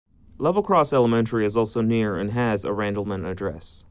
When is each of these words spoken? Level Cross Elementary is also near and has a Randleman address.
Level 0.39 0.63
Cross 0.63 0.93
Elementary 0.93 1.45
is 1.45 1.55
also 1.55 1.81
near 1.81 2.17
and 2.17 2.31
has 2.31 2.65
a 2.65 2.69
Randleman 2.69 3.23
address. 3.23 3.79